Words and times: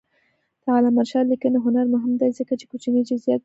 د 0.63 0.65
علامه 0.75 1.01
رشاد 1.05 1.25
لیکنی 1.31 1.57
هنر 1.65 1.85
مهم 1.95 2.13
دی 2.21 2.29
ځکه 2.39 2.53
چې 2.59 2.65
کوچني 2.71 3.01
جزئیات 3.09 3.37
ګوري. 3.39 3.39